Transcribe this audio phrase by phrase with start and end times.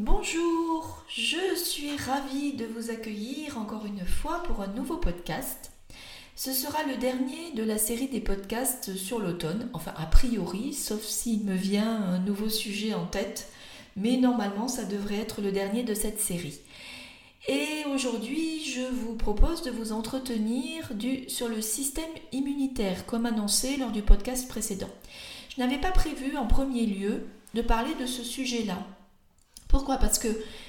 [0.00, 5.72] Bonjour, je suis ravie de vous accueillir encore une fois pour un nouveau podcast.
[6.36, 11.02] Ce sera le dernier de la série des podcasts sur l'automne, enfin a priori, sauf
[11.02, 13.48] s'il me vient un nouveau sujet en tête,
[13.96, 16.60] mais normalement ça devrait être le dernier de cette série.
[17.48, 20.92] Et aujourd'hui, je vous propose de vous entretenir
[21.26, 24.90] sur le système immunitaire, comme annoncé lors du podcast précédent.
[25.48, 28.78] Je n'avais pas prévu en premier lieu de parler de ce sujet-là.
[29.68, 29.98] Pourquoi?
[29.98, 30.28] Parce que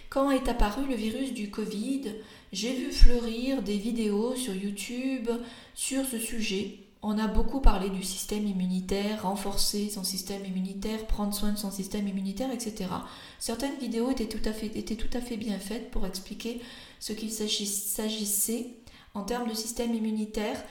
[0.10, 2.14] quand est apparu le virus du Covid,
[2.52, 5.30] j'ai vu fleurir des vidéos sur YouTube
[5.74, 6.80] sur ce sujet.
[7.02, 11.72] On a beaucoup parlé du système immunitaire, renforcer son système immunitaire, prendre soin de son
[11.72, 12.90] système immunitaire, etc.
[13.40, 16.60] Certaines vidéos étaient tout à fait, bien faites pour expliquer
[17.00, 18.68] ce qu'il s'agissait
[19.14, 20.62] en termes de système immunitaire.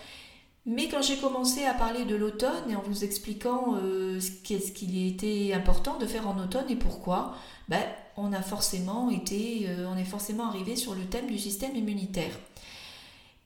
[0.66, 4.30] Mais quand j'ai commencé à parler de l'automne et en vous expliquant euh, ce
[4.72, 7.36] qu'il était important de faire en automne et pourquoi,
[7.70, 7.80] ben,
[8.18, 12.33] on a forcément été, euh, on est forcément arrivé sur le thème du système immunitaire.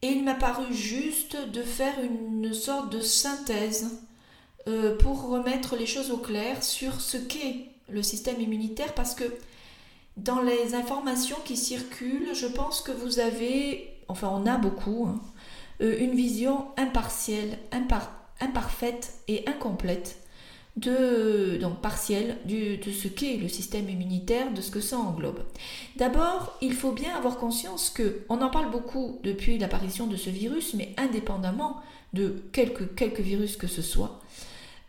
[0.01, 4.01] Et il m'a paru juste de faire une sorte de synthèse
[4.67, 9.25] euh, pour remettre les choses au clair sur ce qu'est le système immunitaire parce que
[10.17, 15.21] dans les informations qui circulent, je pense que vous avez, enfin on a beaucoup, hein,
[15.83, 17.59] euh, une vision impartielle,
[18.41, 20.22] imparfaite et incomplète
[20.77, 25.45] de, donc partielle de ce qu'est le système immunitaire, de ce que ça englobe.
[25.97, 30.31] D'abord, il faut bien avoir conscience que on en parle beaucoup depuis l'apparition de ce
[30.31, 31.81] virus, mais indépendamment
[32.13, 34.21] de quelques virus que ce soit,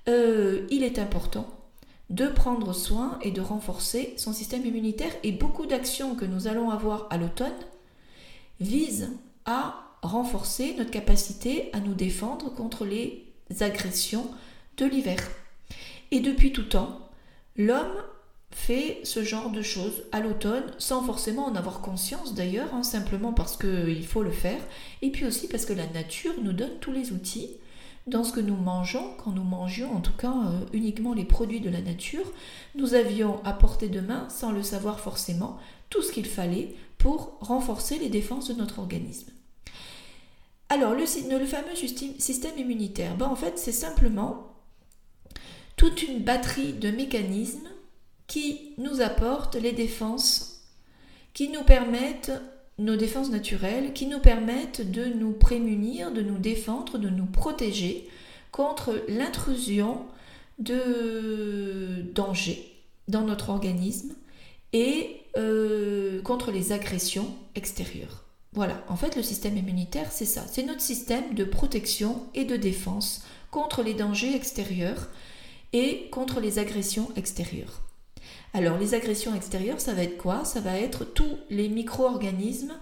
[0.10, 1.48] euh, il est important
[2.10, 6.70] de prendre soin et de renforcer son système immunitaire et beaucoup d'actions que nous allons
[6.70, 7.52] avoir à l'automne
[8.60, 9.12] visent
[9.46, 13.26] à renforcer notre capacité à nous défendre contre les
[13.62, 14.30] agressions
[14.78, 15.18] de l'hiver.
[16.14, 17.00] Et depuis tout temps,
[17.58, 17.96] l'homme
[18.52, 23.34] fait ce genre de choses à l'automne sans forcément en avoir conscience d'ailleurs, hein, simplement
[23.34, 24.62] parce qu'il faut le faire,
[25.02, 27.50] et puis aussi parce que la nature nous donne tous les outils
[28.06, 31.62] dans ce que nous mangeons, quand nous mangions en tout cas euh, uniquement les produits
[31.62, 32.32] de la nature,
[32.76, 35.58] nous avions à portée de main, sans le savoir forcément,
[35.90, 39.32] tout ce qu'il fallait pour renforcer les défenses de notre organisme.
[40.70, 41.06] Alors, le,
[41.40, 41.76] le fameux
[42.20, 44.53] système immunitaire, ben, en fait, c'est simplement
[45.76, 47.68] toute une batterie de mécanismes
[48.28, 50.64] qui nous apportent les défenses,
[51.34, 52.32] qui nous permettent,
[52.80, 58.08] nos défenses naturelles, qui nous permettent de nous prémunir, de nous défendre, de nous protéger
[58.52, 60.06] contre l'intrusion
[60.60, 62.72] de dangers
[63.08, 64.14] dans notre organisme
[64.72, 68.24] et euh, contre les agressions extérieures.
[68.54, 72.56] Voilà, en fait le système immunitaire c'est ça, c'est notre système de protection et de
[72.56, 75.10] défense contre les dangers extérieurs
[75.74, 77.82] et contre les agressions extérieures.
[78.54, 80.46] Alors les agressions extérieures, ça va être quoi?
[80.46, 82.74] Ça va être tous les micro-organismes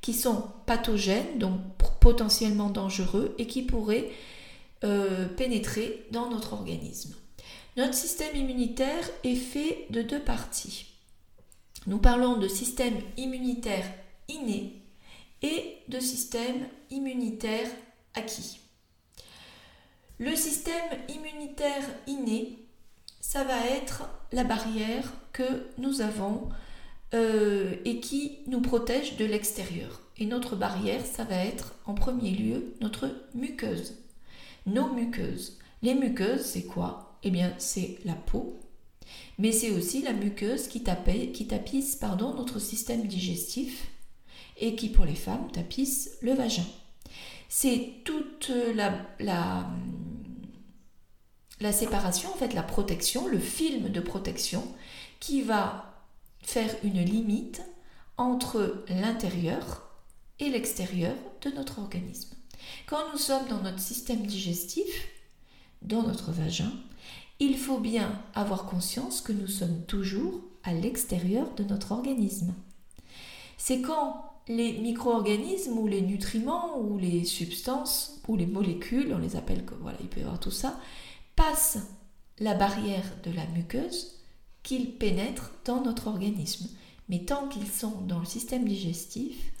[0.00, 1.60] qui sont pathogènes, donc
[2.00, 4.10] potentiellement dangereux, et qui pourraient
[4.82, 7.14] euh, pénétrer dans notre organisme.
[7.76, 10.86] Notre système immunitaire est fait de deux parties.
[11.86, 13.86] Nous parlons de système immunitaire
[14.28, 14.82] inné
[15.42, 17.68] et de système immunitaire
[18.14, 18.60] acquis.
[20.20, 20.74] Le système
[21.08, 22.58] immunitaire inné,
[23.22, 26.50] ça va être la barrière que nous avons
[27.14, 30.02] euh, et qui nous protège de l'extérieur.
[30.18, 33.94] Et notre barrière, ça va être en premier lieu notre muqueuse.
[34.66, 35.58] Nos muqueuses.
[35.80, 37.18] Les muqueuses, c'est quoi?
[37.22, 38.60] Eh bien, c'est la peau,
[39.38, 40.84] mais c'est aussi la muqueuse qui,
[41.32, 43.90] qui tapisse pardon, notre système digestif
[44.58, 46.66] et qui, pour les femmes, tapisse le vagin.
[47.52, 49.68] C'est toute la, la,
[51.58, 54.62] la séparation, en fait, la protection, le film de protection
[55.18, 56.04] qui va
[56.42, 57.60] faire une limite
[58.16, 59.90] entre l'intérieur
[60.38, 62.36] et l'extérieur de notre organisme.
[62.86, 65.08] Quand nous sommes dans notre système digestif,
[65.82, 66.72] dans notre vagin,
[67.40, 72.54] il faut bien avoir conscience que nous sommes toujours à l'extérieur de notre organisme.
[73.58, 79.36] C'est quand les micro-organismes ou les nutriments ou les substances ou les molécules, on les
[79.36, 80.78] appelle comme voilà, il peut y avoir tout ça,
[81.36, 81.78] passent
[82.38, 84.20] la barrière de la muqueuse
[84.62, 86.68] qu'ils pénètrent dans notre organisme.
[87.08, 89.52] Mais tant qu'ils sont dans le système digestif,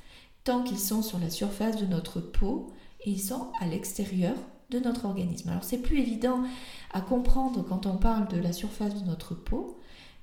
[0.44, 2.72] tant qu'ils sont sur la surface de notre peau,
[3.04, 4.36] ils sont à l'extérieur
[4.70, 5.48] de notre organisme.
[5.48, 6.42] Alors c'est plus évident
[6.92, 9.79] à comprendre quand on parle de la surface de notre peau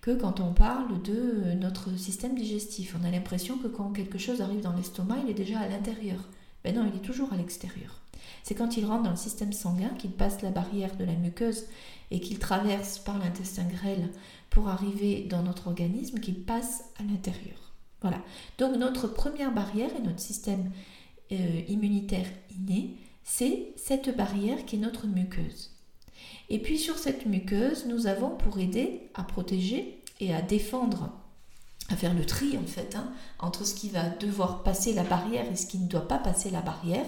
[0.07, 2.95] que quand on parle de notre système digestif.
[2.98, 6.30] On a l'impression que quand quelque chose arrive dans l'estomac, il est déjà à l'intérieur.
[6.63, 8.00] Ben non, il est toujours à l'extérieur.
[8.42, 11.65] c'est quand il rentre dans le système sanguin qu'il passe la barrière de la muqueuse
[12.09, 14.09] et qu'il traverse par l'intestin grêle
[14.50, 17.74] pour arriver dans notre organisme, qu'il passe à l'intérieur.
[18.01, 18.21] Voilà.
[18.59, 20.71] Donc notre première barrière et notre système
[21.33, 22.27] euh, immunitaire
[22.57, 22.95] inné,
[23.25, 25.74] c'est cette barrière qui est notre muqueuse.
[26.50, 31.09] Et puis sur cette muqueuse, nous avons pour aider à protéger et à défendre,
[31.89, 35.45] à faire le tri en fait, hein, entre ce qui va devoir passer la barrière
[35.51, 37.05] et ce qui ne doit pas passer la barrière,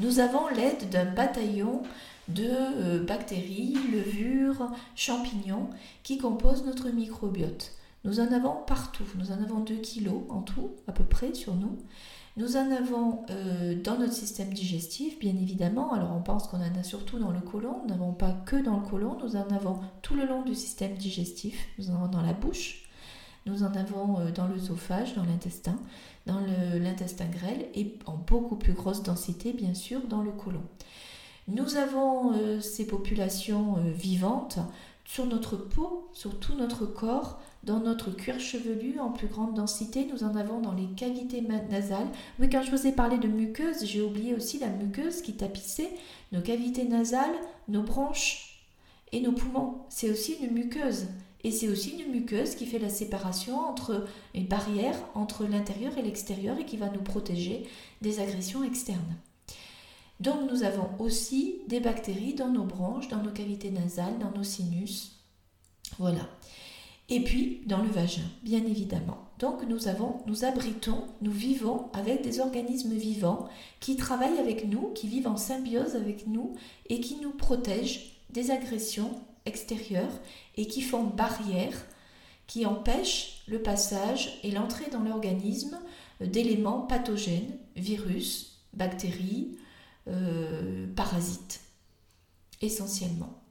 [0.00, 1.82] nous avons l'aide d'un bataillon
[2.28, 5.70] de euh, bactéries, levures, champignons
[6.02, 7.72] qui composent notre microbiote.
[8.04, 11.54] Nous en avons partout, nous en avons 2 kilos en tout à peu près sur
[11.54, 11.78] nous.
[12.38, 15.92] Nous en avons euh, dans notre système digestif, bien évidemment.
[15.92, 17.80] Alors on pense qu'on en a surtout dans le côlon.
[17.82, 20.94] Nous n'avons pas que dans le côlon, nous en avons tout le long du système
[20.94, 21.66] digestif.
[21.78, 22.88] Nous en avons dans la bouche,
[23.44, 25.80] nous en avons euh, dans l'œsophage, dans l'intestin,
[26.26, 26.38] dans
[26.80, 30.62] l'intestin grêle et en beaucoup plus grosse densité, bien sûr, dans le côlon.
[31.48, 34.60] Nous avons euh, ces populations vivantes
[35.08, 40.06] sur notre peau, sur tout notre corps, dans notre cuir chevelu en plus grande densité,
[40.06, 42.06] nous en avons dans les cavités nasales.
[42.38, 45.90] Oui, quand je vous ai parlé de muqueuse, j'ai oublié aussi la muqueuse qui tapissait
[46.30, 47.34] nos cavités nasales,
[47.68, 48.68] nos branches
[49.10, 49.78] et nos poumons.
[49.88, 51.06] C'est aussi une muqueuse.
[51.42, 56.02] Et c'est aussi une muqueuse qui fait la séparation entre une barrière entre l'intérieur et
[56.02, 57.66] l'extérieur et qui va nous protéger
[58.02, 59.16] des agressions externes.
[60.20, 64.44] Donc nous avons aussi des bactéries dans nos branches, dans nos cavités nasales, dans nos
[64.44, 65.12] sinus.
[65.98, 66.28] Voilà
[67.08, 69.18] et puis dans le vagin, bien évidemment.
[69.38, 73.48] Donc nous avons, nous abritons, nous vivons avec des organismes vivants
[73.80, 76.54] qui travaillent avec nous, qui vivent en symbiose avec nous
[76.88, 79.10] et qui nous protègent des agressions
[79.46, 80.20] extérieures
[80.56, 81.86] et qui font barrière,
[82.46, 85.78] qui empêchent le passage et l'entrée dans l'organisme
[86.20, 89.56] d'éléments pathogènes, virus, bactéries,
[90.08, 91.60] euh, parasites,
[92.60, 93.42] essentiellement.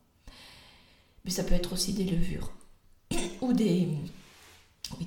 [1.25, 2.51] Mais ça peut être aussi des levures
[3.41, 3.87] ou des,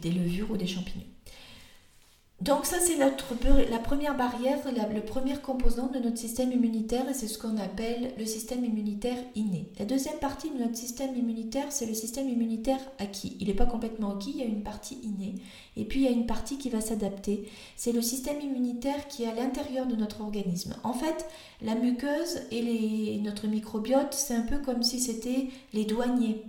[0.01, 1.07] des levures ou des champignons.
[2.41, 7.29] Donc ça c'est la première barrière, le premier composant de notre système immunitaire et c'est
[7.29, 9.71] ce qu'on appelle le système immunitaire inné.
[9.79, 13.37] La deuxième partie de notre système immunitaire c'est le système immunitaire acquis.
[13.41, 15.35] Il n'est pas complètement acquis, il y a une partie innée
[15.77, 17.47] et puis il y a une partie qui va s'adapter.
[17.77, 20.77] C'est le système immunitaire qui est à l'intérieur de notre organisme.
[20.83, 21.27] En fait
[21.61, 26.43] la muqueuse et notre microbiote c'est un peu comme si c'était les douaniers.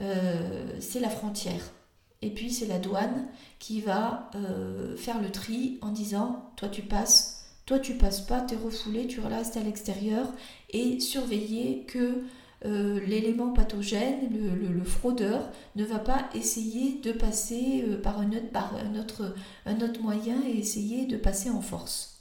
[0.00, 1.74] Euh, c'est la frontière.
[2.22, 3.28] Et puis c'est la douane
[3.58, 8.40] qui va euh, faire le tri en disant toi tu passes, toi tu passes pas,
[8.40, 10.26] tu es refoulé, tu restes à l'extérieur
[10.70, 12.24] et surveiller que
[12.64, 19.34] euh, l'élément pathogène, le, fraudeur, ne va pas essayer de passer autre, par un, autre,
[19.80, 22.20] autre moyen et essayer de passer en force.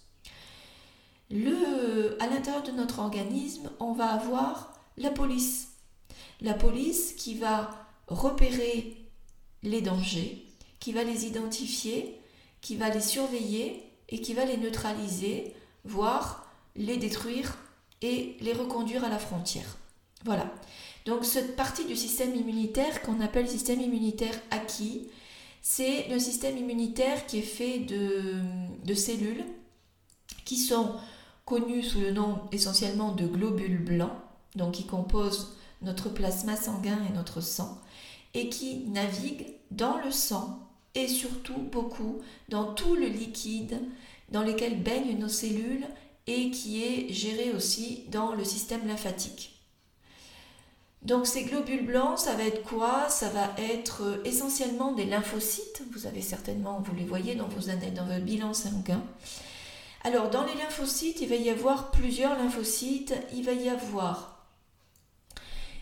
[1.31, 5.69] Le, à l'intérieur de notre organisme, on va avoir la police
[6.41, 7.69] la police qui va
[8.07, 9.06] repérer
[9.63, 10.45] les dangers,
[10.79, 12.19] qui va les identifier,
[12.61, 17.57] qui va les surveiller et qui va les neutraliser, voire les détruire
[18.01, 19.77] et les reconduire à la frontière.
[20.23, 20.51] Voilà.
[21.05, 25.07] Donc cette partie du système immunitaire qu'on appelle système immunitaire acquis,
[25.61, 28.35] c'est le système immunitaire qui est fait de,
[28.85, 29.43] de cellules
[30.45, 30.95] qui sont
[31.45, 34.11] connues sous le nom essentiellement de globules blancs,
[34.55, 37.81] donc qui composent notre plasma sanguin et notre sang,
[38.33, 40.59] et qui navigue dans le sang
[40.95, 42.19] et surtout beaucoup
[42.49, 43.79] dans tout le liquide
[44.29, 45.85] dans lequel baignent nos cellules
[46.25, 49.53] et qui est géré aussi dans le système lymphatique.
[51.03, 53.07] Donc ces globules blancs, ça va être quoi?
[53.07, 55.83] Ça va être euh, essentiellement des lymphocytes.
[55.93, 59.01] Vous avez certainement, vous les voyez dans vos dans votre bilan sanguin.
[60.03, 63.13] Alors dans les lymphocytes, il va y avoir plusieurs lymphocytes.
[63.33, 64.36] Il va y avoir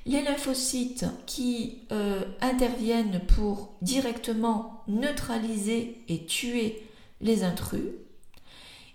[0.06, 6.84] les lymphocytes qui euh, interviennent pour directement neutraliser et tuer
[7.22, 7.90] les intrus.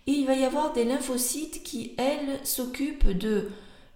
[0.06, 3.48] Et il va y avoir des lymphocytes qui, elles, s'occupent de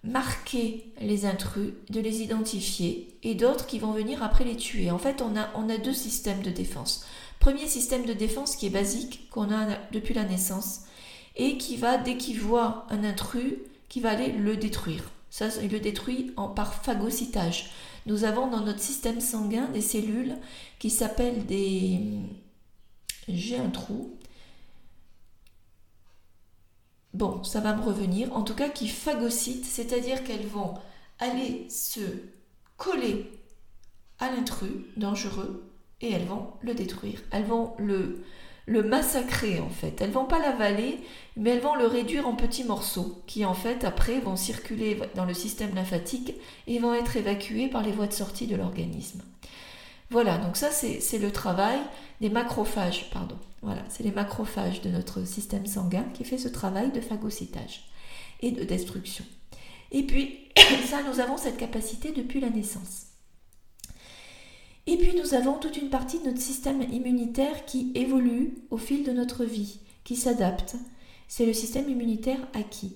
[0.03, 4.91] marquer les intrus, de les identifier, et d'autres qui vont venir après les tuer.
[4.91, 7.05] En fait, on a, on a deux systèmes de défense.
[7.39, 10.81] Premier système de défense qui est basique, qu'on a depuis la naissance,
[11.37, 13.55] et qui va, dès qu'il voit un intrus,
[13.89, 15.11] qui va aller le détruire.
[15.35, 17.69] Ça, il le détruit par phagocytage.
[18.05, 20.37] Nous avons dans notre système sanguin des cellules
[20.79, 21.99] qui s'appellent des...
[23.27, 24.17] J'ai un trou.
[27.13, 28.33] Bon, ça va me revenir.
[28.33, 30.75] En tout cas, qui phagocytent, c'est-à-dire qu'elles vont
[31.19, 31.99] aller se
[32.77, 33.29] coller
[34.19, 37.21] à l'intrus dangereux et elles vont le détruire.
[37.31, 38.23] Elles vont le,
[38.65, 40.01] le massacrer en fait.
[40.01, 40.99] Elles vont pas l'avaler,
[41.37, 45.25] mais elles vont le réduire en petits morceaux qui en fait après vont circuler dans
[45.25, 46.33] le système lymphatique
[46.67, 49.21] et vont être évacués par les voies de sortie de l'organisme.
[50.09, 51.79] Voilà, donc ça c'est le travail
[52.21, 53.37] des macrophages, pardon.
[53.61, 57.85] Voilà, c'est les macrophages de notre système sanguin qui fait ce travail de phagocytage
[58.41, 59.25] et de destruction.
[59.91, 60.39] Et puis,
[60.85, 63.07] ça, nous avons cette capacité depuis la naissance.
[64.87, 69.03] Et puis nous avons toute une partie de notre système immunitaire qui évolue au fil
[69.03, 70.75] de notre vie, qui s'adapte.
[71.27, 72.93] C'est le système immunitaire acquis.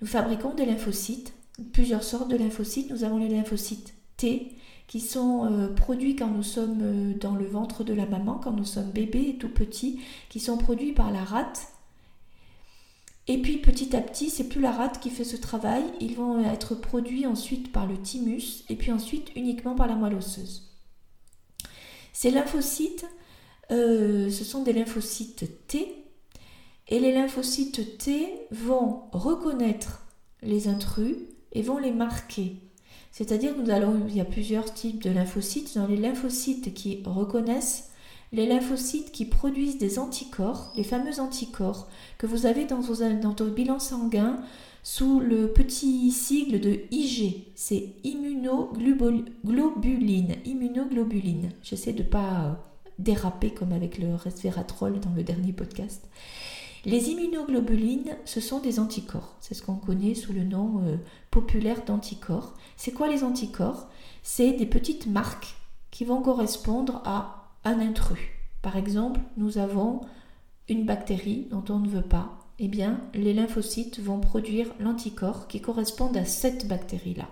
[0.00, 1.34] Nous fabriquons des lymphocytes,
[1.72, 2.90] plusieurs sortes de lymphocytes.
[2.90, 4.56] Nous avons les lymphocytes T
[4.86, 8.52] qui sont euh, produits quand nous sommes euh, dans le ventre de la maman, quand
[8.52, 11.68] nous sommes bébés et tout petits, qui sont produits par la rate.
[13.26, 16.44] Et puis petit à petit, c'est plus la rate qui fait ce travail, ils vont
[16.44, 20.71] être produits ensuite par le thymus et puis ensuite uniquement par la moelle osseuse.
[22.12, 23.06] Ces lymphocytes,
[23.70, 26.04] euh, ce sont des lymphocytes T,
[26.88, 30.06] et les lymphocytes T vont reconnaître
[30.42, 31.16] les intrus
[31.52, 32.56] et vont les marquer.
[33.12, 35.76] C'est-à-dire nous allons, il y a plusieurs types de lymphocytes.
[35.76, 37.90] Dans les lymphocytes qui reconnaissent,
[38.32, 41.88] les lymphocytes qui produisent des anticorps, les fameux anticorps
[42.18, 44.40] que vous avez dans, dans votre bilan sanguin
[44.82, 47.44] sous le petit sigle de IG.
[47.54, 50.32] C'est immunoglobuline.
[51.62, 52.54] J'essaie de ne pas euh,
[52.98, 56.08] déraper comme avec le resveratrol dans le dernier podcast.
[56.84, 59.36] Les immunoglobulines, ce sont des anticorps.
[59.40, 60.96] C'est ce qu'on connaît sous le nom euh,
[61.30, 62.54] populaire d'anticorps.
[62.76, 63.88] C'est quoi les anticorps?
[64.24, 65.54] C'est des petites marques
[65.92, 68.18] qui vont correspondre à un intrus.
[68.62, 70.00] Par exemple, nous avons
[70.68, 75.60] une bactérie dont on ne veut pas eh bien, les lymphocytes vont produire l'anticorps qui
[75.60, 77.28] correspond à cette bactérie-là,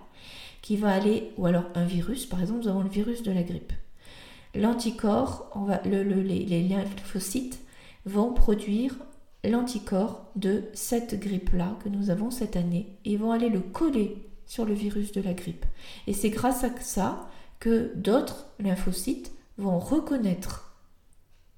[0.62, 3.42] qui va aller, ou alors un virus, par exemple, nous avons le virus de la
[3.42, 3.72] grippe.
[4.54, 5.50] L'anticorps,
[5.84, 7.60] les, les lymphocytes
[8.04, 8.96] vont produire
[9.44, 14.64] l'anticorps de cette grippe-là que nous avons cette année et vont aller le coller sur
[14.64, 15.64] le virus de la grippe.
[16.06, 17.28] Et c'est grâce à ça
[17.60, 20.69] que d'autres lymphocytes vont reconnaître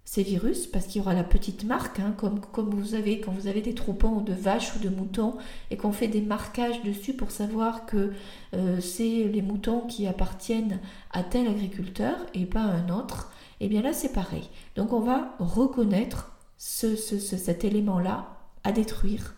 [0.04, 3.46] ces virus, parce qu'il y aura la petite marque, hein, comme, vous avez quand vous
[3.46, 5.36] avez des troupeaux de vaches ou de moutons
[5.70, 8.12] et qu'on fait des marquages dessus pour savoir que
[8.54, 10.80] euh, c'est les moutons qui appartiennent
[11.12, 14.48] à tel agriculteur et pas à un autre, et eh bien là c'est pareil.
[14.74, 19.34] Donc on va reconnaître ce, cet élément-là à détruire.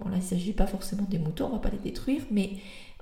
[0.00, 2.54] Bon là il ne s'agit pas forcément des moutons, on va pas les détruire, mais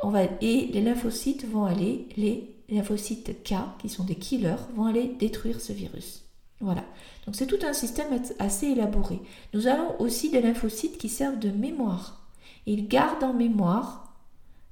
[0.03, 4.85] on va et les lymphocytes vont aller, les lymphocytes K qui sont des killers, vont
[4.85, 6.30] aller détruire ce virus.
[6.61, 6.85] Voilà.
[7.27, 9.21] Donc c'est tout un système assez élaboré.
[9.55, 12.27] Nous avons aussi des lymphocytes qui servent de mémoire.
[12.67, 14.15] Ils gardent en mémoire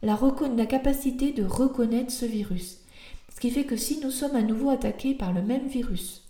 [0.02, 0.18] la,
[0.56, 2.80] la capacité de reconnaître ce virus.
[3.34, 6.24] Ce qui fait que si nous sommes à nouveau attaqués par le même virus,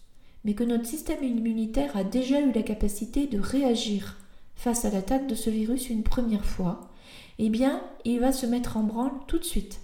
[0.45, 4.17] mais que notre système immunitaire a déjà eu la capacité de réagir
[4.55, 6.88] face à l'attaque de ce virus une première fois,
[7.38, 9.81] eh bien, il va se mettre en branle tout de suite.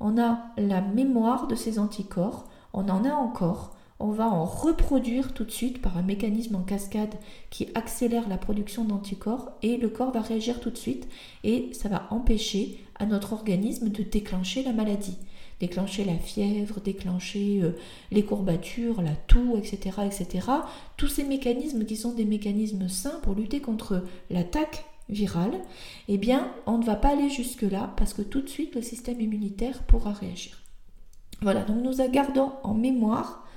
[0.00, 5.34] On a la mémoire de ces anticorps, on en a encore, on va en reproduire
[5.34, 7.14] tout de suite par un mécanisme en cascade
[7.50, 11.08] qui accélère la production d'anticorps et le corps va réagir tout de suite
[11.42, 15.16] et ça va empêcher à notre organisme de déclencher la maladie,
[15.60, 17.76] déclencher la fièvre, déclencher euh,
[18.10, 20.46] les courbatures, la toux, etc., etc.
[20.96, 25.60] Tous ces mécanismes qui sont des mécanismes sains pour lutter contre l'attaque virale,
[26.08, 29.20] eh bien, on ne va pas aller jusque-là parce que tout de suite le système
[29.20, 30.62] immunitaire pourra réagir.
[31.40, 33.47] Voilà, donc nous gardons en mémoire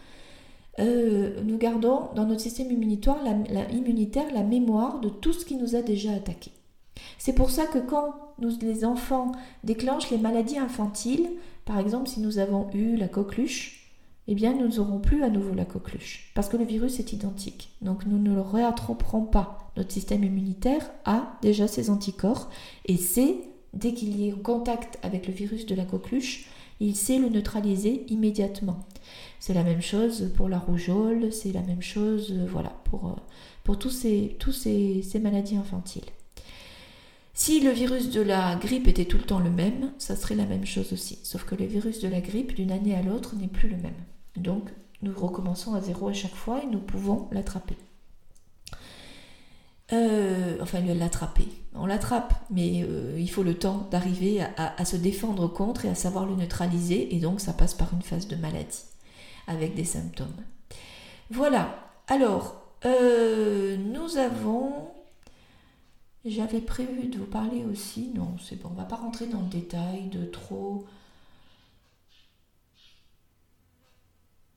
[0.79, 3.17] euh, nous gardons dans notre système immunitaire
[4.33, 6.51] la, mémoire de tout ce qui nous a déjà attaqué.
[7.17, 8.15] C'est pour ça que quand
[8.61, 9.31] les enfants
[9.63, 11.29] déclenchent les maladies infantiles,
[11.65, 13.81] par exemple si nous avons eu la coqueluche,
[14.27, 17.71] eh bien nous n'aurons plus à nouveau la coqueluche, parce que le virus est identique.
[17.81, 19.71] Donc nous ne le réattraperons pas.
[19.77, 22.49] Notre système immunitaire a déjà ses anticorps,
[22.85, 23.35] et c'est,
[23.73, 26.47] dès qu'il y est contact avec le virus de la coqueluche,
[26.81, 28.79] il sait le neutraliser immédiatement.
[29.39, 33.21] C'est la même chose pour la rougeole, c'est la même chose euh, voilà, pour, euh,
[33.63, 36.09] pour tous, ces, tous ces, maladies infantiles.
[37.33, 40.45] Si le virus de la grippe était tout le temps le même, ça serait la
[40.45, 41.19] même chose aussi.
[41.23, 43.93] Sauf que le virus de la grippe, d'une année à l'autre, n'est plus le même.
[44.35, 44.69] Donc,
[45.01, 47.77] nous recommençons à zéro à chaque fois et nous pouvons l'attraper.
[49.93, 51.47] Euh, enfin, l'attraper.
[51.75, 52.85] On l'attrape, mais
[53.17, 57.19] il faut le temps d'arriver à, se défendre contre et à savoir le neutraliser, et
[57.19, 58.83] donc ça passe par une phase de maladie
[59.47, 60.33] avec des symptômes.
[61.29, 64.91] Voilà, alors, euh, nous avons...
[66.25, 69.47] J'avais prévu de vous parler aussi, non, c'est bon, on va pas rentrer dans le
[69.47, 70.85] détail de trop...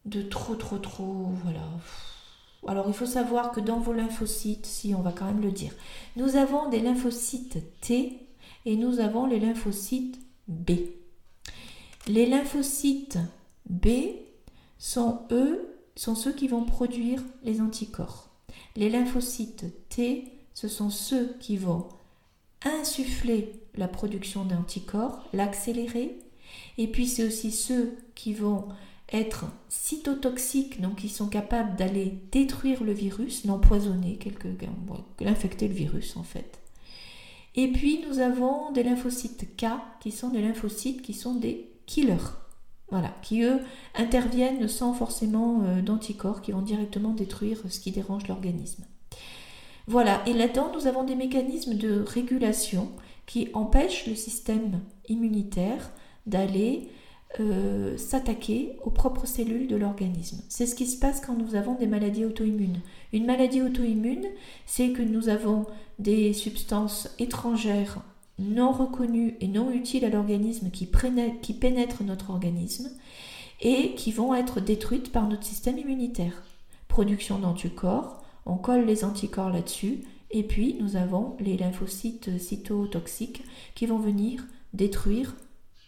[0.04, 1.62] De trop, trop, trop, voilà.
[2.66, 5.72] Alors il faut savoir que dans vos lymphocytes, si on va quand même le dire,
[6.16, 8.18] nous avons des lymphocytes T
[8.64, 10.18] et nous avons les lymphocytes
[10.48, 10.72] B.
[12.06, 13.18] Les lymphocytes
[13.68, 13.88] B
[14.78, 18.28] sont eux sont ceux qui vont produire les anticorps.
[18.76, 21.88] Les lymphocytes T, ce sont ceux qui vont
[22.64, 26.18] insuffler la production d'anticorps, l'accélérer,
[26.78, 28.68] et puis c'est aussi ceux qui vont
[29.12, 34.18] être cytotoxiques, donc qui sont capables d'aller détruire le virus, l'empoisonner,
[35.20, 36.60] l'infecter le virus en fait.
[37.54, 39.66] Et puis nous avons des lymphocytes K
[40.00, 42.16] qui sont des lymphocytes qui sont des killers.
[42.90, 43.60] Voilà, qui eux
[43.94, 48.84] interviennent sans forcément euh, d'anticorps, qui vont directement détruire ce qui dérange l'organisme.
[49.86, 52.90] Voilà, et là-dedans, nous avons des mécanismes de régulation
[53.26, 55.90] qui empêchent le système immunitaire
[56.26, 56.88] d'aller
[57.40, 60.42] euh, s'attaquer aux propres cellules de l'organisme.
[60.48, 62.80] C'est ce qui se passe quand nous avons des maladies auto-immunes.
[63.12, 64.26] Une maladie auto-immune,
[64.66, 65.66] c'est que nous avons
[65.98, 67.98] des substances étrangères
[68.38, 70.88] non reconnues et non utiles à l'organisme qui,
[71.42, 72.88] qui pénètrent notre organisme
[73.60, 76.42] et qui vont être détruites par notre système immunitaire.
[76.88, 83.42] Production d'anticorps, on colle les anticorps là-dessus et puis nous avons les lymphocytes cytotoxiques
[83.74, 85.34] qui vont venir détruire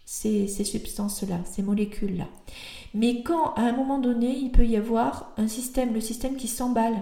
[0.07, 2.29] ces, substances-là, ces molécules-là.
[2.93, 6.47] Mais quand à un moment donné, il peut y avoir un système, le système qui
[6.47, 6.95] s'emballe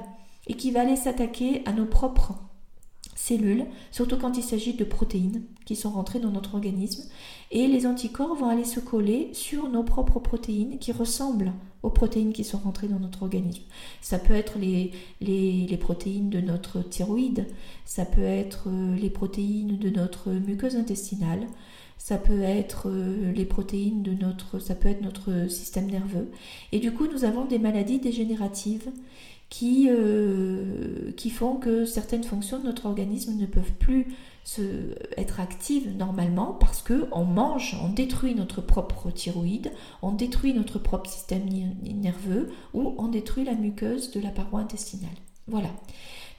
[0.48, 2.34] et qui va aller s'attaquer à nos propres
[3.16, 7.08] cellules, surtout quand il s'agit de protéines qui sont rentrées dans notre organisme,
[7.52, 12.34] et les anticorps vont aller se coller sur nos propres protéines qui ressemblent aux protéines
[12.34, 13.62] qui sont rentrées dans notre organisme.
[14.02, 17.46] Ça peut être les, les, protéines de notre thyroïde,
[17.86, 21.48] ça peut être euh, les protéines de notre muqueuse intestinale,
[21.98, 26.30] ça peut être euh, les protéines de notre, ça peut être notre système nerveux.
[26.72, 28.92] Et du coup, nous avons des maladies dégénératives
[29.50, 34.08] qui, euh, qui font que certaines fonctions de notre organisme ne peuvent plus
[34.44, 34.62] se,
[35.18, 39.72] être actives normalement parce que on mange, on détruit notre propre thyroïde,
[40.02, 41.48] on détruit notre propre système
[41.84, 45.16] nerveux ou on détruit la muqueuse de la paroi intestinale.
[45.48, 45.70] Voilà.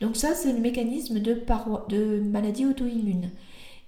[0.01, 1.43] Donc ça, c'est le mécanisme de,
[1.89, 3.31] de maladie auto-immune.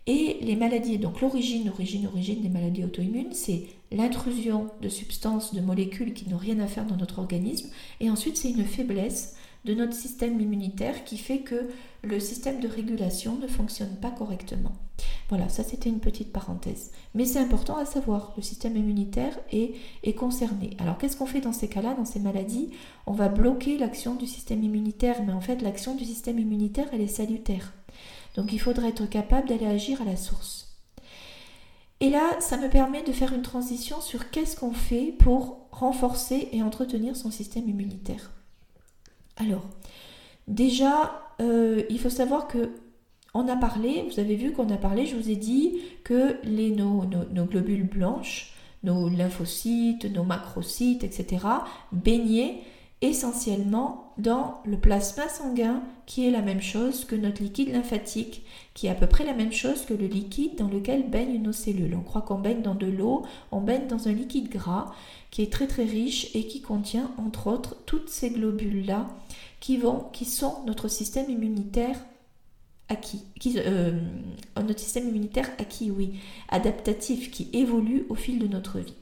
[0.09, 5.61] Et les maladies, donc l'origine, l'origine, l'origine des maladies auto-immunes, c'est l'intrusion de substances, de
[5.61, 7.69] molécules qui n'ont rien à faire dans notre organisme.
[8.01, 11.69] Et ensuite, c'est une faiblesse de notre système immunitaire qui fait que
[12.03, 14.73] le système de régulation ne fonctionne pas correctement.
[15.29, 16.91] Voilà, ça c'était une petite parenthèse.
[17.15, 19.75] Mais c'est important à savoir, le système immunitaire est,
[20.15, 20.77] concerné.
[20.79, 22.71] Alors qu'est-ce qu'on fait dans ces cas-là, dans ces maladies?
[23.07, 27.03] On va bloquer l'action du système immunitaire, mais en fait l'action du système immunitaire, elle
[27.03, 27.75] est salutaire.
[28.37, 30.69] Donc il faudrait être capable d'aller agir à la source.
[32.01, 36.49] Et là, ça me permet de faire une transition sur qu'est-ce qu'on fait pour renforcer
[36.53, 38.31] et entretenir son système immunitaire.
[39.39, 39.65] Alors,
[40.47, 42.71] déjà, euh, il faut savoir que
[43.35, 47.45] on a parlé, vous avez vu qu'on a parlé, je vous ai dit que nos
[47.45, 51.47] globules blanches, nos lymphocytes, nos macrocytes, etc.,
[51.93, 52.63] baignaient
[53.01, 58.87] essentiellement dans le plasma sanguin qui est la même chose que notre liquide lymphatique, qui
[58.87, 61.95] est à peu près la même chose que le liquide dans lequel baignent nos cellules.
[61.95, 64.93] On croit qu'on baigne dans de l'eau, on baigne dans un liquide gras
[65.31, 69.07] qui est très très riche et qui contient entre autres toutes ces globules-là
[69.61, 71.99] qui, vont, qui sont notre système immunitaire
[72.89, 73.93] acquis, qui, euh,
[74.57, 78.95] notre système immunitaire acquis, oui, adaptatif, qui évolue au fil de notre vie.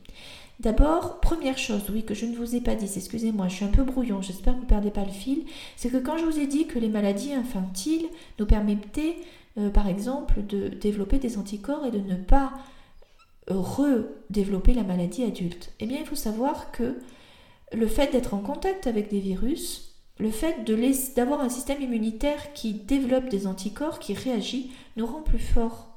[0.59, 3.69] D'abord, première chose, oui, que je ne vous ai pas dit, excusez-moi, je suis un
[3.71, 5.45] peu brouillon, j'espère que vous ne perdez pas le fil,
[5.77, 8.07] c'est que quand je vous ai dit que les maladies infantiles
[8.39, 9.17] nous permettaient,
[9.59, 12.53] euh, par exemple, de développer des anticorps et de ne pas
[13.49, 16.97] redévelopper la maladie adulte, eh bien, il faut savoir que
[17.73, 20.65] le fait d'être en contact avec des virus, le fait
[21.15, 25.96] d'avoir un système immunitaire qui développe des anticorps, qui réagit, nous rend plus forts.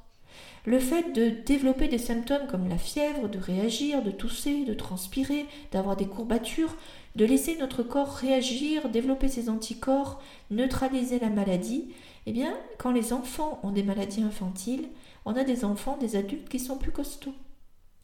[0.65, 5.45] Le fait de développer des symptômes comme la fièvre, de réagir, de tousser, de transpirer,
[5.71, 6.75] d'avoir des courbatures,
[7.15, 11.89] de laisser notre corps réagir, développer ses anticorps, neutraliser la maladie,
[12.25, 14.87] eh bien, quand les enfants ont des maladies infantiles,
[15.25, 17.33] on a des enfants, des adultes qui sont plus costauds,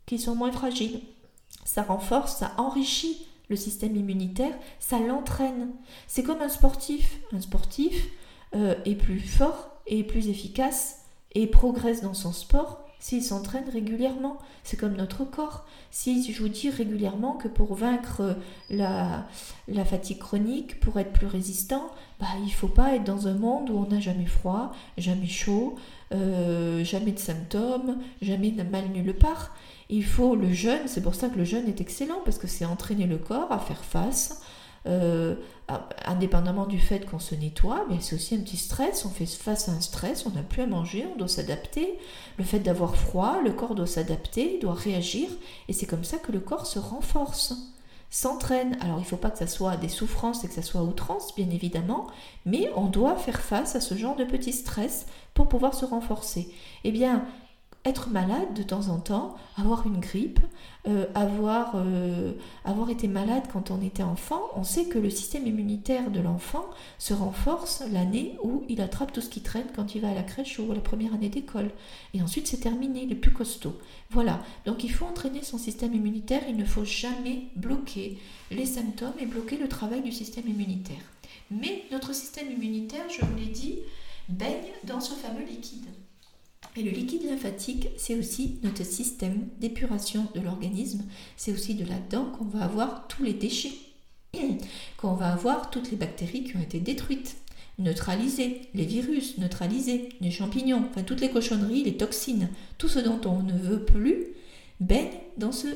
[0.06, 1.02] qui sont moins fragiles.
[1.64, 5.70] Ça renforce, ça enrichit le système immunitaire, ça l'entraîne.
[6.08, 7.20] C'est comme un sportif.
[7.32, 8.08] Un sportif
[8.56, 11.05] euh, est plus fort et plus efficace
[11.36, 14.38] et progresse dans son sport s'il s'entraîne régulièrement.
[14.64, 15.66] C'est comme notre corps.
[15.92, 18.36] Si je vous dis régulièrement que pour vaincre
[18.70, 19.26] la,
[19.86, 23.70] fatigue chronique, pour être plus résistant, bah, il ne faut pas être dans un monde
[23.70, 25.76] où on n'a jamais froid, jamais chaud,
[26.14, 29.56] euh, jamais de symptômes, jamais de mal nulle part.
[29.90, 32.66] Il faut le jeûne, c'est pour ça que le jeûne est excellent, parce que c'est
[32.66, 34.42] entraîner le corps à faire face
[34.88, 35.36] euh,
[36.06, 39.06] indépendamment du fait qu'on se nettoie, mais c'est aussi un petit stress.
[39.06, 41.98] On fait face à un stress, on n'a plus à manger, on doit s'adapter.
[42.38, 45.30] Le fait d'avoir froid, le corps doit s'adapter, doit réagir,
[45.68, 47.54] et c'est comme ça que le corps se renforce
[48.10, 48.78] s'entraîne.
[48.82, 51.36] Alors il ne faut pas que ça soit des souffrances et que ça soit outrance,
[51.36, 52.08] bien évidemment,
[52.46, 56.50] mais on doit faire face à ce genre de petits stress pour pouvoir se renforcer.
[56.84, 57.26] Eh bien,
[57.86, 60.40] être malade de temps en temps, avoir une grippe,
[60.88, 65.46] euh, avoir, euh, avoir été malade quand on était enfant, on sait que le système
[65.46, 66.66] immunitaire de l'enfant
[66.98, 70.24] se renforce l'année où il attrape tout ce qui traîne quand il va à la
[70.24, 71.70] crèche ou à la première année d'école.
[72.16, 73.78] Et ensuite c'est terminé, il est plus costaud.
[74.10, 78.18] Voilà, donc il faut entraîner son système immunitaire, il ne faut jamais bloquer
[78.50, 80.98] les symptômes et bloquer le travail du système immunitaire.
[81.52, 83.80] Mais notre système immunitaire, je vous l'ai dit,
[84.30, 85.86] baigne dans ce fameux liquide.
[86.78, 91.04] Et le liquide lymphatique, c'est aussi notre système d'épuration de l'organisme.
[91.38, 93.72] C'est aussi de là-dedans qu'on va avoir tous les déchets,
[94.98, 97.38] qu'on va avoir toutes les bactéries qui ont été détruites,
[97.80, 103.22] neutralisées, les virus neutralisés, les champignons, enfin toutes les cochonneries, les toxines, tout ce dont
[103.26, 104.28] on ne veut plus,
[104.82, 105.68] baigne dans ce,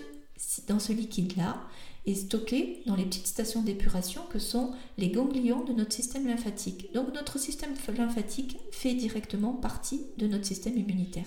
[0.67, 1.58] dans ce liquide-là
[2.06, 6.93] est stocké dans les petites stations d'épuration que sont les ganglions de notre système lymphatique.
[6.93, 11.25] Donc notre système lymphatique fait directement partie de notre système immunitaire.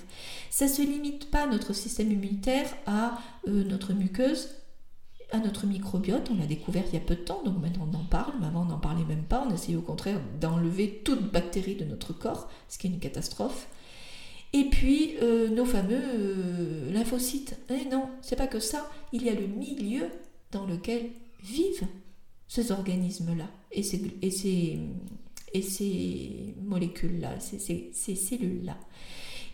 [0.50, 4.48] Ça ne se limite pas notre système immunitaire à euh, notre muqueuse,
[5.30, 6.30] à notre microbiote.
[6.30, 8.46] On l'a découvert il y a peu de temps, donc maintenant on en parle, mais
[8.46, 9.46] avant on n'en parlait même pas.
[9.48, 13.68] On essayait au contraire d'enlever toute bactérie de notre corps, ce qui est une catastrophe.
[14.52, 17.58] Et puis euh, nos fameux euh, lymphocytes.
[17.70, 18.90] Eh non, c'est pas que ça.
[19.12, 20.08] Il y a le milieu
[20.50, 21.10] dans lequel
[21.42, 21.86] vivent
[22.48, 24.78] ces organismes-là et ces,
[26.62, 28.76] molécules-là, ces, ces, ces cellules-là.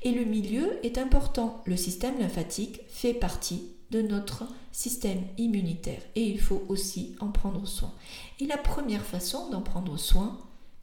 [0.03, 1.63] Et le milieu est important.
[1.67, 7.67] Le système lymphatique fait partie de notre système immunitaire et il faut aussi en prendre
[7.67, 7.93] soin.
[8.41, 10.39] Et la première façon d'en prendre soin,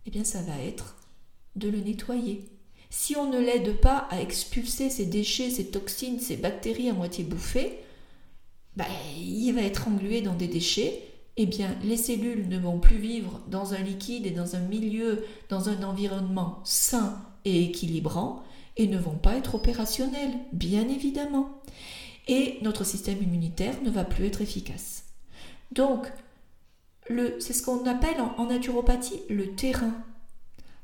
[0.05, 0.95] eh bien ça va être
[1.55, 2.45] de le nettoyer.
[2.89, 7.23] Si on ne l'aide pas à expulser ces déchets, ces toxines, ces bactéries à moitié
[7.23, 7.79] bouffées,
[8.75, 8.85] bah,
[9.17, 11.01] il va être englué dans des déchets,
[11.37, 15.25] eh bien les cellules ne vont plus vivre dans un liquide et dans un milieu,
[15.49, 18.43] dans un environnement sain et équilibrant,
[18.77, 21.61] et ne vont pas être opérationnelles, bien évidemment.
[22.27, 25.05] Et notre système immunitaire ne va plus être efficace.
[25.71, 26.11] Donc,
[27.07, 29.93] c'est ce qu'on appelle en, en naturopathie le terrain.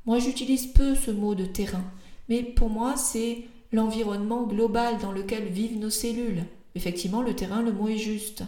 [0.05, 1.83] Moi, j'utilise peu ce mot de terrain,
[2.29, 6.43] mais pour moi, c'est l'environnement global dans lequel vivent nos cellules.
[6.75, 8.43] Effectivement, le terrain, le mot est juste.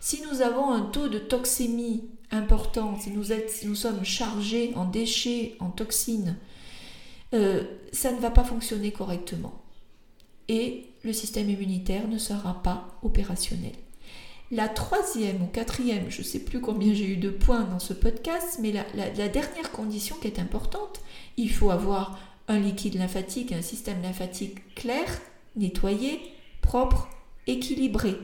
[0.00, 5.70] Si nous avons un taux de toxémie important, si nous, sommes chargés en déchets, en
[5.70, 6.36] toxines,
[7.34, 9.62] euh, ça ne va pas fonctionner correctement.
[10.48, 13.72] Et le système immunitaire ne sera pas opérationnel.
[14.50, 17.92] La troisième ou quatrième, je ne sais plus combien j'ai eu de points dans ce
[17.92, 21.00] podcast, mais la dernière condition qui est importante,
[21.36, 25.04] il faut avoir un liquide lymphatique, un système lymphatique clair,
[25.56, 26.20] nettoyé,
[26.62, 27.08] propre,
[27.46, 28.16] équilibré.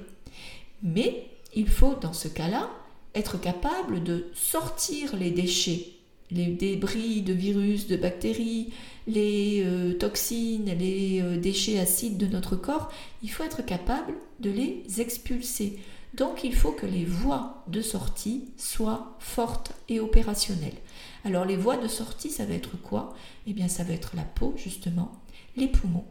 [0.82, 2.70] Mais il faut dans ce cas-là
[3.14, 5.86] être capable de sortir les déchets,
[6.30, 8.72] les débris de virus, de bactéries,
[9.06, 12.90] les euh, toxines, les euh, déchets acides de notre corps,
[13.22, 15.78] il faut être capable de les expulser.
[16.16, 20.76] Donc il faut que les voies de sortie soient fortes et opérationnelles.
[21.24, 23.14] Alors les voies de sortie, ça va être quoi?
[23.46, 25.12] Eh bien ça va être la peau justement,
[25.56, 26.04] les poumons,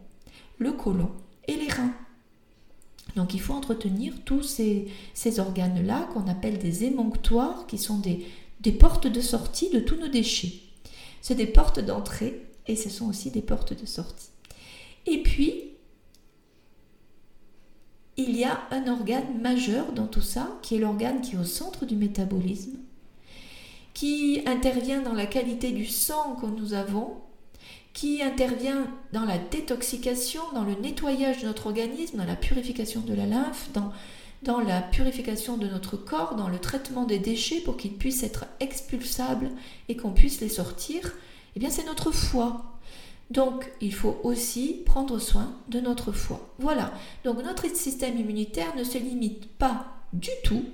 [0.57, 1.11] le côlon
[1.47, 1.93] et les reins.
[3.15, 8.25] Donc il faut entretenir tous ces, organes-là qu'on appelle des émonctoires, qui sont des,
[8.59, 10.53] des portes de sortie de tous nos déchets.
[11.21, 14.29] C'est des portes d'entrée et ce sont aussi des portes de sortie.
[15.05, 15.62] Et puis,
[18.17, 21.43] il y a un organe majeur dans tout ça, qui est l'organe qui est au
[21.43, 22.77] centre du métabolisme,
[23.93, 27.21] qui intervient dans la qualité du sang que nous avons,
[27.93, 33.13] qui intervient dans la détoxication, dans le nettoyage de notre organisme, dans la purification de
[33.13, 33.91] la lymphe, dans,
[34.41, 38.45] dans la purification de notre corps, dans le traitement des déchets pour qu'ils puissent être
[38.59, 39.51] expulsables
[39.89, 41.13] et qu'on puisse les sortir,
[41.55, 42.72] eh bien c'est notre foie.
[43.29, 46.53] Donc il faut aussi prendre soin de notre foie.
[46.59, 50.65] Voilà, donc notre système immunitaire ne se limite pas du tout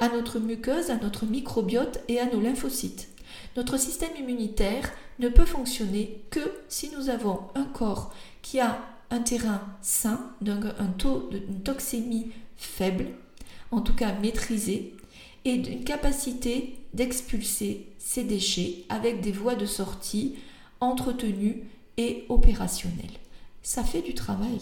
[0.00, 3.08] à notre muqueuse, à notre microbiote et à nos lymphocytes.
[3.56, 8.78] Notre système immunitaire ne peut fonctionner que si nous avons un corps qui a
[9.10, 13.08] un terrain sain, donc un taux de toxémie faible,
[13.70, 14.94] en tout cas maîtrisé,
[15.44, 20.36] et une capacité d'expulser ces déchets avec des voies de sortie
[20.80, 21.64] entretenues
[22.02, 23.18] et opérationnelles.
[23.62, 24.60] Ça fait du travail.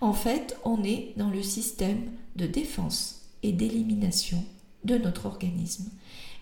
[0.00, 4.44] En fait, on est dans le système de défense et d'élimination
[4.84, 5.90] de notre organisme.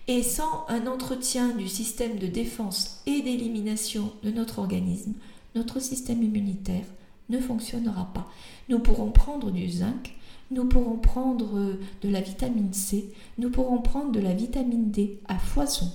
[0.07, 5.13] Et sans un entretien du système de défense et d'élimination de notre organisme,
[5.55, 6.85] notre système immunitaire
[7.29, 8.27] ne fonctionnera pas.
[8.69, 10.15] Nous pourrons prendre du zinc,
[10.51, 15.37] nous pourrons prendre de la vitamine C, nous pourrons prendre de la vitamine D à
[15.37, 15.91] foison.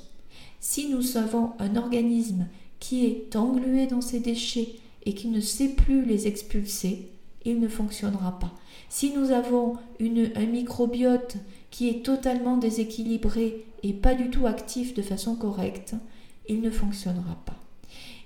[0.61, 2.47] Si nous avons un organisme
[2.85, 4.75] qui est englué dans ses déchets
[5.07, 7.09] et qui ne sait plus les expulser,
[7.47, 8.53] il ne fonctionnera pas.
[8.91, 11.39] Si nous avons un microbiote
[11.71, 15.95] qui est totalement déséquilibré et pas du tout actif de façon correcte,
[16.47, 17.57] il ne fonctionnera pas.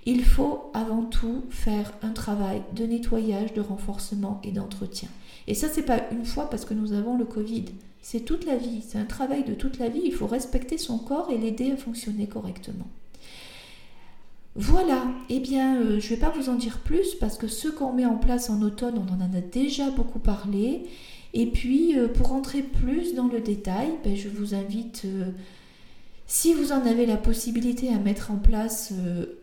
[0.06, 5.08] Il faut avant tout faire un travail de nettoyage, de renforcement et d'entretien.
[5.46, 7.66] Et ça, c'est pas une fois parce que nous avons le Covid.
[8.02, 8.82] C'est toute la vie.
[8.84, 10.02] C'est un travail de toute la vie.
[10.02, 12.88] Il faut respecter son corps et l'aider à fonctionner correctement.
[14.60, 17.68] Voilà, eh bien, euh, je ne vais pas vous en dire plus parce que ce
[17.68, 20.82] qu'on met en place en automne, on en a déjà beaucoup parlé.
[21.32, 25.30] Et puis, euh, pour entrer plus dans le détail, ben, je vous invite, euh,
[26.26, 28.92] si vous en avez la possibilité, à mettre en place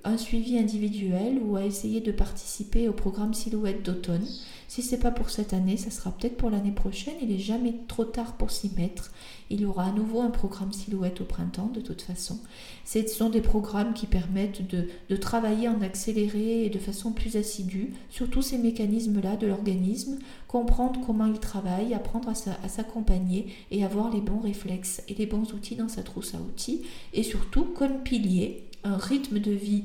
[0.04, 4.28] un suivi individuel ou à essayer de participer au programme Silhouette d'automne.
[4.67, 7.13] Si ce n'est pas pour cette année, ça sera peut-être pour l'année prochaine.
[7.21, 9.12] Il n'est jamais trop tard pour s'y mettre.
[9.49, 12.39] Il y aura à nouveau un programme silhouette au printemps de toute façon.
[12.84, 17.93] Ce sont des programmes qui permettent de, travailler en accéléré et de façon plus assidue
[18.10, 24.12] sur tous ces mécanismes-là de l'organisme, comprendre comment il travaille, apprendre à s'accompagner et avoir
[24.12, 26.82] les bons réflexes et les bons outils dans sa trousse à outils
[27.13, 29.84] et surtout comme pilier un rythme de vie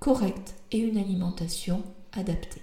[0.00, 2.62] correct et une alimentation adaptée.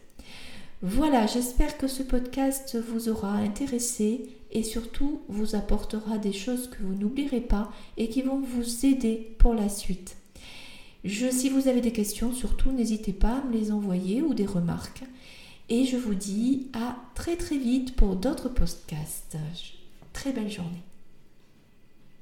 [0.83, 6.83] Voilà, j'espère que ce podcast vous aura intéressé et surtout vous apportera des choses que
[6.83, 10.17] vous n'oublierez pas et qui vont vous aider pour la suite.
[11.03, 15.03] Si vous avez des questions, surtout n'hésitez pas à me les envoyer ou des remarques.
[15.69, 19.37] Et je vous dis à très très vite pour d'autres podcasts.
[20.13, 20.87] Très belle journée.